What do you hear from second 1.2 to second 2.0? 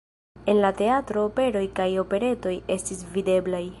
operoj kaj